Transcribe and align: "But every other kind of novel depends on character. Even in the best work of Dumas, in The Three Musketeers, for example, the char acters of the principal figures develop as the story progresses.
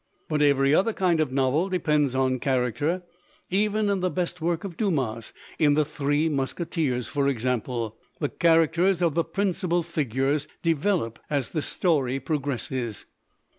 "But 0.27 0.41
every 0.41 0.73
other 0.73 0.93
kind 0.93 1.19
of 1.19 1.31
novel 1.31 1.69
depends 1.69 2.15
on 2.15 2.39
character. 2.39 3.03
Even 3.51 3.87
in 3.87 3.99
the 3.99 4.09
best 4.09 4.41
work 4.41 4.63
of 4.63 4.75
Dumas, 4.75 5.31
in 5.59 5.75
The 5.75 5.85
Three 5.85 6.27
Musketeers, 6.27 7.07
for 7.07 7.27
example, 7.27 7.97
the 8.19 8.29
char 8.29 8.65
acters 8.67 9.03
of 9.03 9.13
the 9.13 9.23
principal 9.23 9.83
figures 9.83 10.47
develop 10.63 11.19
as 11.29 11.49
the 11.51 11.61
story 11.61 12.19
progresses. 12.19 13.05